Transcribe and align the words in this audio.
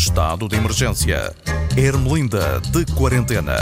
Estado 0.00 0.48
de 0.48 0.56
emergência. 0.56 1.36
Ermelinda 1.76 2.58
de 2.72 2.86
quarentena. 2.94 3.54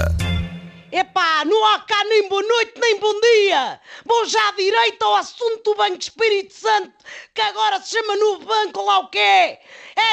Epá, 0.92 1.44
não 1.44 1.66
há 1.66 1.80
cá 1.80 2.04
nem 2.04 2.28
boa 2.28 2.40
noite 2.40 2.74
nem 2.78 3.00
bom 3.00 3.20
dia. 3.20 3.80
Vou 4.04 4.24
já 4.24 4.52
direito 4.52 5.02
ao 5.02 5.16
assunto 5.16 5.64
do 5.64 5.74
Banco 5.74 5.98
Espírito 5.98 6.54
Santo, 6.54 6.92
que 7.34 7.40
agora 7.40 7.80
se 7.80 7.90
chama 7.90 8.14
Novo 8.14 8.46
Banco, 8.46 8.84
lá 8.84 9.00
o 9.00 9.08
que 9.08 9.18
é. 9.18 9.60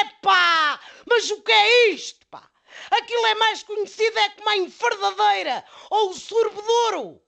Epá, 0.00 0.80
mas 1.08 1.30
o 1.30 1.42
que 1.42 1.52
é 1.52 1.90
isto, 1.90 2.26
pá? 2.28 2.42
Aquilo 2.90 3.26
é 3.26 3.34
mais 3.36 3.62
conhecido 3.62 4.18
é 4.18 4.28
como 4.30 4.48
a 4.48 4.56
enfardadeira 4.56 5.64
ou 5.90 6.10
o 6.10 6.14
sorbedouro. 6.14 7.20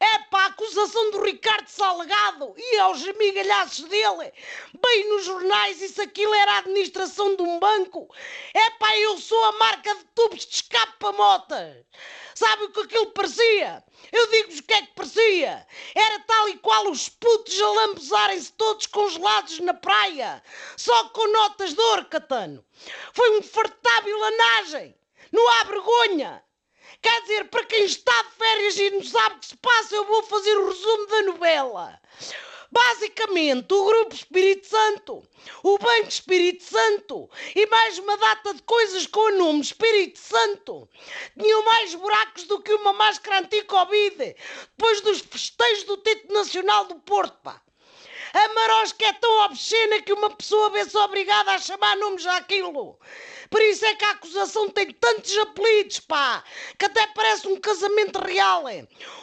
É 0.00 0.06
a 0.06 0.46
acusação 0.46 1.10
do 1.10 1.22
Ricardo 1.22 1.68
Salgado 1.68 2.54
e 2.56 2.78
aos 2.78 3.02
amigalhaços 3.06 3.84
dele, 3.84 4.32
bem 4.80 5.08
nos 5.08 5.24
jornais, 5.24 5.82
isso 5.82 6.00
aquilo 6.00 6.32
era 6.34 6.52
a 6.52 6.58
administração 6.58 7.34
de 7.34 7.42
um 7.42 7.58
banco. 7.58 8.08
É 8.54 8.70
pá, 8.70 8.96
eu 8.98 9.18
sou 9.18 9.44
a 9.46 9.52
marca 9.52 9.94
de 9.96 10.04
tubos 10.14 10.46
de 10.46 10.54
escape 10.54 10.94
para 10.98 11.12
motas. 11.12 11.84
Sabe 12.34 12.64
o 12.64 12.70
que 12.70 12.80
aquilo 12.80 13.10
parecia? 13.10 13.84
Eu 14.12 14.26
digo-vos 14.28 14.60
o 14.60 14.62
que 14.62 14.74
é 14.74 14.82
que 14.82 14.94
parecia. 14.94 15.66
Era 15.94 16.20
tal 16.20 16.48
e 16.48 16.58
qual 16.58 16.88
os 16.88 17.08
putos 17.08 17.60
a 17.60 17.68
lambuzarem-se 17.68 18.52
todos 18.52 18.86
congelados 18.86 19.58
na 19.58 19.74
praia, 19.74 20.40
só 20.76 21.08
com 21.08 21.26
notas 21.32 21.74
de 21.74 21.80
ouro, 21.80 22.04
Catano. 22.04 22.64
Foi 23.12 23.36
um 23.36 23.42
fartável 23.42 24.16
lanagem. 24.16 24.96
Não 25.32 25.48
há 25.50 25.64
vergonha. 25.64 26.44
Quer 27.00 27.22
dizer, 27.22 27.44
para 27.48 27.64
quem 27.64 27.84
está 27.84 28.22
de 28.22 28.30
férias 28.32 28.76
e 28.78 28.90
não 28.90 29.04
sabe 29.04 29.36
o 29.36 29.38
que 29.38 29.46
se 29.46 29.56
passa, 29.56 29.94
eu 29.94 30.04
vou 30.04 30.22
fazer 30.24 30.56
o 30.56 30.68
resumo 30.68 31.06
da 31.06 31.22
novela. 31.22 32.00
Basicamente, 32.70 33.72
o 33.72 33.84
Grupo 33.86 34.14
Espírito 34.14 34.66
Santo, 34.66 35.22
o 35.62 35.78
Banco 35.78 36.08
Espírito 36.08 36.62
Santo 36.62 37.30
e 37.54 37.66
mais 37.66 37.98
uma 37.98 38.16
data 38.18 38.52
de 38.52 38.62
coisas 38.62 39.06
com 39.06 39.20
o 39.20 39.38
nome 39.38 39.62
Espírito 39.62 40.18
Santo 40.18 40.86
tinham 41.38 41.64
mais 41.64 41.94
buracos 41.94 42.44
do 42.44 42.60
que 42.60 42.74
uma 42.74 42.92
máscara 42.92 43.40
anti-Covid 43.40 44.36
depois 44.76 45.00
dos 45.00 45.20
festejos 45.20 45.84
do 45.84 45.96
título 45.96 46.34
nacional 46.34 46.84
do 46.84 46.96
Porto, 46.96 47.38
pá. 47.42 47.62
A 48.32 48.48
marosca 48.48 49.06
é 49.06 49.12
tão 49.14 49.44
obscena 49.44 50.02
que 50.02 50.12
uma 50.12 50.30
pessoa 50.30 50.70
vê-se 50.70 50.96
obrigada 50.96 51.52
a 51.52 51.58
chamar 51.58 51.96
nomes 51.96 52.26
àquilo. 52.26 52.98
Por 53.48 53.62
isso 53.62 53.86
é 53.86 53.94
que 53.94 54.04
a 54.04 54.10
acusação 54.10 54.68
tem 54.68 54.92
tantos 54.92 55.36
apelidos, 55.38 56.00
pá, 56.00 56.44
que 56.78 56.84
até 56.84 57.06
parece 57.08 57.48
um 57.48 57.58
casamento 57.58 58.18
real. 58.18 58.64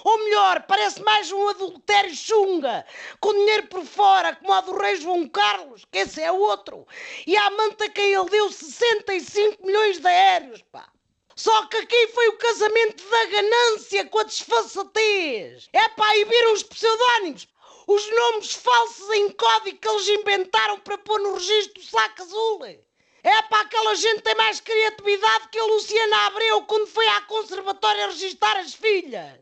Ou 0.04 0.18
melhor, 0.24 0.64
parece 0.64 1.04
mais 1.04 1.32
um 1.32 1.48
adultério 1.50 2.16
chunga, 2.16 2.86
com 3.20 3.34
dinheiro 3.34 3.68
por 3.68 3.86
fora, 3.86 4.36
como 4.36 4.52
a 4.54 4.62
do 4.62 4.76
rei 4.76 4.96
João 4.96 5.28
Carlos, 5.28 5.86
que 5.92 6.00
esse 6.00 6.22
é 6.22 6.32
outro. 6.32 6.88
E 7.28 7.38
a 7.38 7.46
amante 7.46 7.84
a 7.84 7.90
quem 7.90 8.14
ele 8.14 8.30
deu 8.30 8.52
65 8.52 9.64
milhões 9.64 10.00
de 10.00 10.08
aéreos, 10.08 10.64
pá. 10.72 10.90
Só 11.36 11.66
que 11.68 11.78
aqui 11.78 12.08
foi 12.08 12.30
o 12.30 12.38
casamento 12.38 13.04
da 13.10 13.26
ganância 13.26 14.06
com 14.06 14.20
a 14.20 14.24
desfaçatez. 14.24 15.70
É 15.74 15.90
pá, 15.90 16.16
e 16.16 16.26
viram 16.26 16.54
os 16.54 16.64
pseudónimos? 16.64 17.46
Os 17.88 18.10
nomes 18.10 18.54
falsos 18.54 19.10
em 19.12 19.30
código 19.32 19.78
que 19.78 19.88
eles 19.88 20.08
inventaram 20.08 20.80
para 20.80 20.98
pôr 20.98 21.20
no 21.20 21.36
registro 21.36 21.82
do 21.82 21.88
saco 21.88 22.24
azul. 22.24 22.66
É 22.66 23.42
para 23.44 23.62
aquela 23.62 23.96
gente 23.96 24.22
tem 24.22 24.36
mais 24.36 24.60
criatividade 24.60 25.50
que 25.50 25.60
a 25.60 25.66
Luciana 25.66 26.28
Abreu 26.28 26.64
quando 26.64 26.88
foi 26.88 27.08
à 27.08 27.22
conservatória 27.22 28.08
registrar 28.08 28.58
as 28.58 28.74
filhas. 28.74 29.40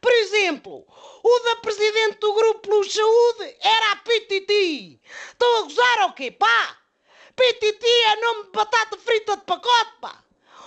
Por 0.00 0.12
exemplo, 0.12 0.84
o 1.22 1.38
da 1.40 1.56
presidente 1.56 2.18
do 2.18 2.32
grupo 2.32 2.70
Luz 2.70 2.92
Saúde 2.92 3.56
era 3.60 3.92
a 3.92 3.96
Pititi. 3.96 5.00
Estão 5.28 5.58
a 5.58 5.62
gozar 5.62 6.00
ou 6.02 6.12
quê, 6.12 6.30
pá? 6.30 6.78
Pititi 7.34 7.86
é 7.86 8.16
nome 8.16 8.44
de 8.44 8.50
batata 8.50 8.98
frita 8.98 9.36
de 9.36 9.44
pacote, 9.44 9.92
pá. 10.00 10.22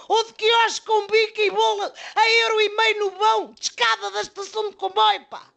Ou 0.07 0.23
de 0.23 0.34
quiosque 0.34 0.85
com 0.85 1.07
bico 1.07 1.41
e 1.41 1.50
bola 1.50 1.94
a 2.16 2.29
euro 2.29 2.62
e 2.62 2.69
meio 2.69 3.00
no 3.00 3.12
vão, 3.12 3.53
de 3.53 3.62
escada 3.62 4.12
da 4.12 4.22
estação 4.22 4.69
de 4.69 4.75
comboio, 4.75 5.25
pá. 5.25 5.54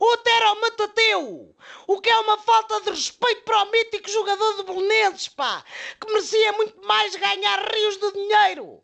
Outro 0.00 0.32
era 0.32 0.52
o 0.52 0.60
Matateu, 0.60 1.54
o 1.86 2.00
que 2.00 2.10
é 2.10 2.18
uma 2.18 2.38
falta 2.38 2.80
de 2.80 2.90
respeito 2.90 3.42
para 3.42 3.62
o 3.62 3.70
mítico 3.70 4.10
jogador 4.10 4.56
de 4.56 4.62
Belenenses, 4.64 5.28
pá, 5.28 5.64
que 6.00 6.12
merecia 6.12 6.52
muito 6.52 6.84
mais 6.86 7.14
ganhar 7.14 7.72
rios 7.72 7.96
de 7.96 8.12
dinheiro. 8.12 8.82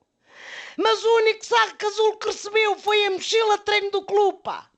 Mas 0.76 1.04
o 1.04 1.16
único 1.16 1.44
saco 1.44 1.86
azul 1.86 2.16
que 2.16 2.28
recebeu 2.28 2.78
foi 2.78 3.04
a 3.06 3.10
mochila 3.10 3.58
de 3.58 3.64
treino 3.64 3.90
do 3.90 4.02
clube, 4.02 4.40
pá. 4.42 4.70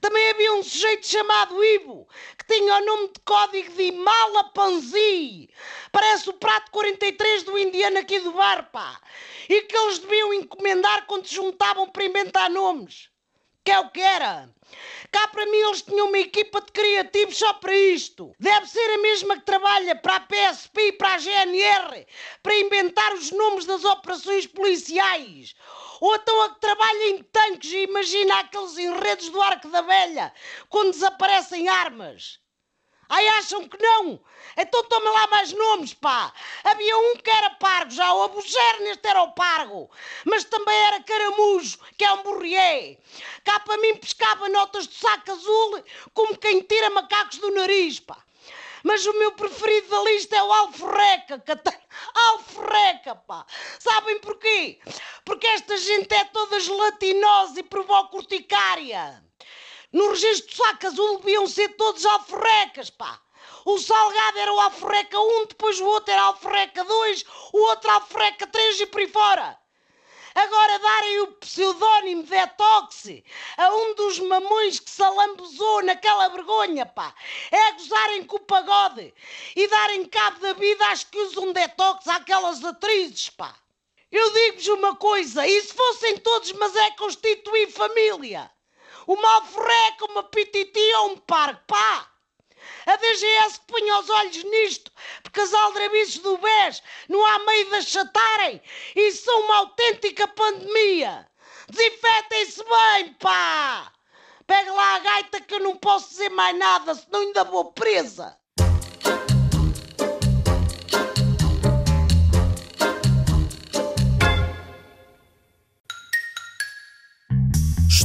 Também 0.00 0.30
havia 0.30 0.54
um 0.54 0.64
sujeito 0.64 1.06
chamado 1.06 1.62
Ivo, 1.62 2.08
que 2.36 2.52
tinha 2.52 2.74
o 2.74 2.84
nome 2.84 3.08
de 3.08 3.20
código 3.24 3.72
de 3.72 3.82
Imala 3.84 4.44
Panzi. 4.52 5.48
Parece 5.92 6.28
o 6.28 6.32
prato 6.32 6.72
43 6.72 7.44
do 7.44 7.56
indiano 7.56 7.98
aqui 7.98 8.18
do 8.18 8.32
bar, 8.32 8.68
pá. 8.72 9.00
E 9.48 9.62
que 9.62 9.76
eles 9.76 10.00
deviam 10.00 10.34
encomendar 10.34 11.06
quando 11.06 11.28
se 11.28 11.36
juntavam 11.36 11.88
para 11.88 12.04
inventar 12.04 12.50
nomes. 12.50 13.10
Que 13.64 13.70
é 13.70 13.78
o 13.78 13.90
que 13.90 14.00
era. 14.00 14.50
Cá 15.12 15.28
para 15.28 15.46
mim 15.46 15.58
eles 15.58 15.82
tinham 15.82 16.08
uma 16.08 16.18
equipa 16.18 16.60
de 16.60 16.72
criativos 16.72 17.36
só 17.36 17.52
para 17.54 17.76
isto. 17.76 18.34
Deve 18.40 18.66
ser 18.66 18.94
a 18.94 18.98
mesma 18.98 19.36
que 19.36 19.44
trabalha 19.44 19.94
para 19.94 20.16
a 20.16 20.20
PSP 20.20 20.88
e 20.88 20.92
para 20.92 21.14
a 21.14 21.18
GNR 21.18 22.06
para 22.42 22.56
inventar 22.56 23.12
os 23.12 23.30
nomes 23.30 23.66
das 23.66 23.84
operações 23.84 24.46
policiais. 24.46 25.54
Ou 26.00 26.16
então 26.16 26.42
a 26.42 26.54
que 26.54 26.60
trabalha 26.60 27.10
em 27.10 27.22
tanques 27.22 27.70
e 27.70 27.84
imagina 27.84 28.40
aqueles 28.40 28.76
enredos 28.78 29.28
do 29.28 29.40
Arco 29.40 29.68
da 29.68 29.82
Velha 29.82 30.32
quando 30.68 30.90
desaparecem 30.90 31.68
armas. 31.68 32.41
Ai, 33.14 33.28
acham 33.28 33.68
que 33.68 33.76
não? 33.76 34.18
Então 34.56 34.84
toma 34.84 35.10
lá 35.10 35.26
mais 35.26 35.52
nomes, 35.52 35.92
pá. 35.92 36.32
Havia 36.64 36.96
um 36.96 37.16
que 37.18 37.28
era 37.28 37.50
pargo, 37.50 37.90
já 37.90 38.10
o 38.10 38.22
Abuger 38.22 38.80
neste 38.80 39.06
era 39.06 39.22
o 39.22 39.32
pargo. 39.32 39.90
Mas 40.24 40.44
também 40.44 40.74
era 40.74 41.02
caramujo, 41.02 41.78
que 41.98 42.06
é 42.06 42.12
um 42.14 42.22
burrié. 42.22 42.96
Cá 43.44 43.60
para 43.60 43.76
mim 43.76 43.98
pescava 43.98 44.48
notas 44.48 44.88
de 44.88 44.94
saco 44.94 45.30
azul, 45.30 45.84
como 46.14 46.38
quem 46.38 46.62
tira 46.62 46.88
macacos 46.88 47.36
do 47.36 47.50
nariz, 47.50 48.00
pá. 48.00 48.16
Mas 48.82 49.04
o 49.04 49.12
meu 49.12 49.32
preferido 49.32 49.88
da 49.90 50.02
lista 50.04 50.34
é 50.34 50.42
o 50.42 50.50
Alforreca, 50.50 51.38
Cata... 51.38 51.78
Alforreca, 52.14 53.14
pá. 53.14 53.44
Sabem 53.78 54.20
porquê? 54.20 54.80
Porque 55.22 55.46
esta 55.48 55.76
gente 55.76 56.14
é 56.14 56.24
toda 56.24 56.58
gelatinosa 56.58 57.60
e 57.60 57.62
provoca 57.62 58.16
urticária. 58.16 59.22
No 59.92 60.08
registro 60.08 60.48
do 60.48 60.56
saco 60.56 60.86
azul 60.86 61.18
deviam 61.18 61.46
ser 61.46 61.68
todos 61.76 62.06
alforrecas, 62.06 62.88
pá. 62.88 63.20
O 63.64 63.78
Salgado 63.78 64.38
era 64.38 64.52
o 64.52 64.60
alforreca 64.60 65.20
1, 65.20 65.46
depois 65.46 65.78
o 65.80 65.84
outro 65.84 66.12
era 66.12 66.22
alforreca 66.22 66.82
2, 66.82 67.24
o 67.52 67.58
outro 67.58 67.90
alforreca 67.90 68.46
3 68.46 68.80
e 68.80 68.86
por 68.86 69.00
aí 69.00 69.08
fora. 69.08 69.58
Agora 70.34 70.78
darem 70.78 71.20
o 71.20 71.26
pseudónimo 71.32 72.22
Detox 72.22 73.04
a 73.58 73.74
um 73.74 73.94
dos 73.94 74.18
mamões 74.18 74.80
que 74.80 74.90
se 74.90 75.02
naquela 75.84 76.28
vergonha, 76.28 76.86
pá. 76.86 77.14
É 77.50 77.72
gozarem 77.72 78.24
com 78.24 78.36
o 78.36 78.40
pagode 78.40 79.12
e 79.54 79.68
darem 79.68 80.06
cabo 80.06 80.40
da 80.40 80.54
vida 80.54 80.86
às 80.88 81.04
que 81.04 81.18
usam 81.18 81.52
Detox 81.52 82.08
àquelas 82.08 82.64
atrizes, 82.64 83.28
pá. 83.28 83.54
Eu 84.10 84.30
digo-vos 84.32 84.68
uma 84.68 84.96
coisa, 84.96 85.46
e 85.46 85.60
se 85.60 85.74
fossem 85.74 86.16
todos, 86.18 86.52
mas 86.52 86.74
é 86.76 86.90
constituir 86.92 87.70
família? 87.70 88.50
Uma 89.06 89.34
alforreca, 89.36 90.04
uma 90.06 90.22
pititi 90.24 90.94
ou 90.94 91.12
um 91.12 91.16
parque, 91.18 91.62
pá! 91.66 92.08
A 92.86 92.96
DGS 92.96 93.60
punha 93.66 93.98
os 93.98 94.10
olhos 94.10 94.44
nisto, 94.44 94.92
porque 95.22 95.40
as 95.40 95.52
aldrabices 95.52 96.18
do 96.18 96.36
BES 96.38 96.82
não 97.08 97.24
há 97.24 97.38
meio 97.40 97.68
de 97.68 97.74
achatarem. 97.76 98.62
Isso 98.94 99.24
são 99.24 99.40
uma 99.40 99.56
autêntica 99.58 100.26
pandemia. 100.28 101.28
Desinfetem-se 101.68 102.64
bem, 102.64 103.14
pá! 103.14 103.92
Pega 104.46 104.72
lá 104.72 104.96
a 104.96 104.98
gaita 104.98 105.40
que 105.40 105.54
eu 105.54 105.60
não 105.60 105.76
posso 105.76 106.10
dizer 106.10 106.30
mais 106.30 106.56
nada, 106.56 106.94
senão 106.94 107.20
ainda 107.20 107.44
vou 107.44 107.72
presa. 107.72 108.36